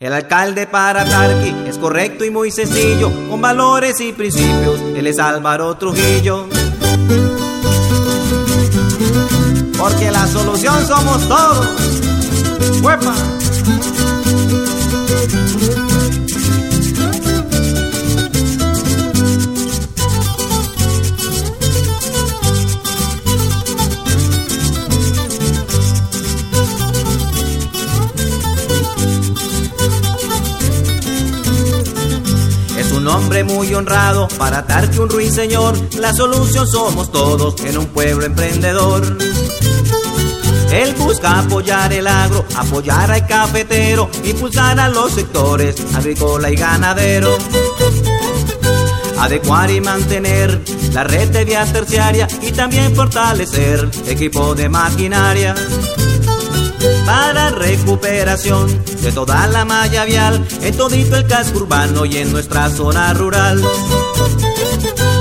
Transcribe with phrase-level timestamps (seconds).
[0.00, 4.80] El alcalde para Tarqui es correcto y muy sencillo, con valores y principios.
[4.96, 6.48] Él es Álvaro Trujillo.
[9.78, 11.68] Porque la solución somos todos.
[12.82, 13.14] ¡Huepa!
[33.10, 35.76] Hombre muy honrado para darte un ruiseñor.
[35.98, 39.16] La solución somos todos en un pueblo emprendedor.
[40.72, 47.36] Él busca apoyar el agro, apoyar al cafetero, impulsar a los sectores agrícola y ganadero.
[49.18, 50.60] Adecuar y mantener
[50.92, 55.54] la red de vías terciaria y también fortalecer equipo de maquinaria
[57.70, 63.14] recuperación de toda la malla vial en todito el casco urbano y en nuestra zona
[63.14, 63.62] rural.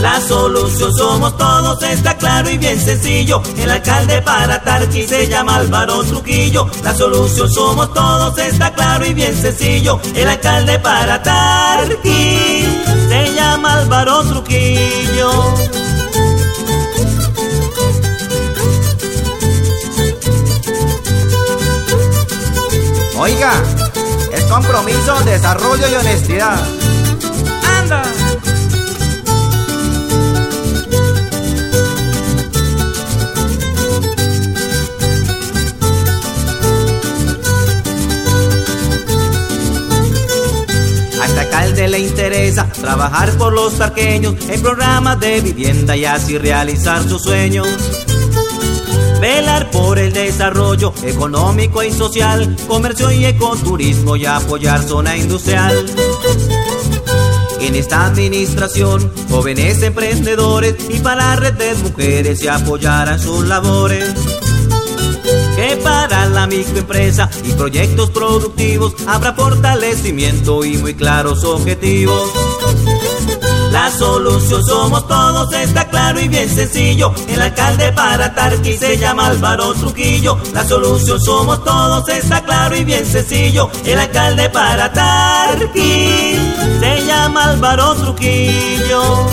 [0.00, 3.42] La solución somos todos, está claro y bien sencillo.
[3.58, 6.68] El alcalde para Tarqui se llama Álvaro Trujillo.
[6.84, 9.98] La solución somos todos, está claro y bien sencillo.
[10.14, 12.64] El alcalde para Tarqui
[13.08, 15.65] se llama Álvaro Trujillo.
[24.32, 26.58] Es compromiso, desarrollo y honestidad.
[27.78, 28.02] ¡Anda!
[41.20, 46.38] A este alcalde le interesa trabajar por los tarqueños en programas de vivienda y así
[46.38, 47.68] realizar sus sueños
[50.26, 55.86] desarrollo económico y social, comercio y ecoturismo y apoyar zona industrial.
[57.60, 64.14] En esta administración, jóvenes emprendedores y para la red de mujeres se apoyarán sus labores.
[65.54, 72.30] Que para la microempresa y proyectos productivos habrá fortalecimiento y muy claros objetivos.
[73.76, 77.12] La solución somos todos, está claro y bien sencillo.
[77.28, 80.38] El alcalde para Tarqui se llama Álvaro Trujillo.
[80.54, 83.70] La solución somos todos, está claro y bien sencillo.
[83.84, 86.38] El alcalde para Tarqui
[86.80, 89.26] se llama Álvaro Trujillo.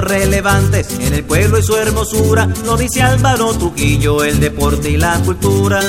[0.00, 5.18] Relevantes en el pueblo y su hermosura, lo dice Álvaro Trujillo, el deporte y la
[5.20, 5.80] cultura.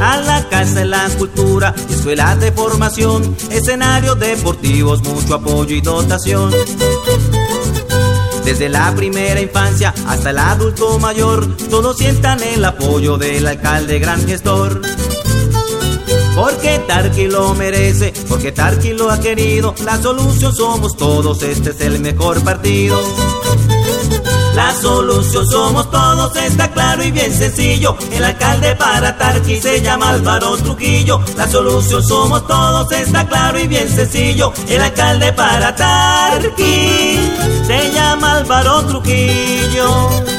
[0.00, 6.52] A la casa de la cultura, escuelas de formación, escenarios deportivos, mucho apoyo y dotación.
[8.44, 14.24] Desde la primera infancia hasta el adulto mayor, todos sientan el apoyo del alcalde gran
[14.26, 14.82] gestor.
[16.36, 19.74] Porque Tarqui lo merece, porque Tarqui lo ha querido.
[19.86, 23.00] La solución somos todos, este es el mejor partido.
[24.54, 27.96] La solución somos todos, está claro y bien sencillo.
[28.12, 31.20] El alcalde para Tarqui se llama Álvaro Trujillo.
[31.38, 34.52] La solución somos todos, está claro y bien sencillo.
[34.68, 37.18] El alcalde para Tarqui
[37.66, 40.35] se llama Álvaro Trujillo.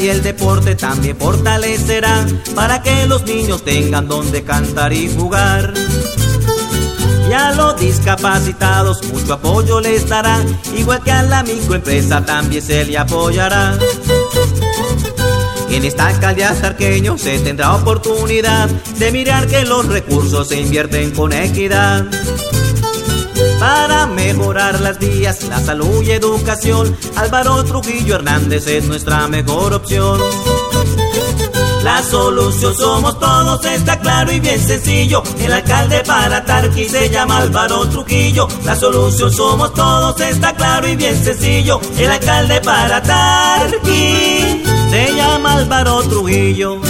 [0.00, 5.74] Y el deporte también fortalecerá para que los niños tengan donde cantar y jugar.
[7.28, 10.38] Y a los discapacitados mucho apoyo les dará,
[10.76, 13.78] igual que a la microempresa también se le apoyará.
[15.68, 18.68] En esta alcaldía sarqueño se tendrá oportunidad
[18.98, 22.06] de mirar que los recursos se invierten con equidad
[23.60, 26.96] para mejorar las vías, la salud y educación.
[27.14, 30.18] Álvaro Trujillo Hernández es nuestra mejor opción.
[31.84, 35.22] La solución somos todos, está claro y bien sencillo.
[35.38, 38.48] El alcalde para Tarqui se llama Álvaro Trujillo.
[38.64, 41.80] La solución somos todos, está claro y bien sencillo.
[41.98, 46.80] El alcalde para Tarqui se llama Álvaro Trujillo.